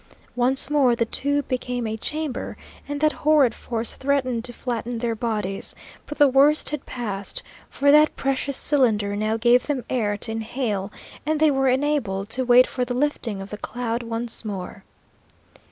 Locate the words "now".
9.15-9.37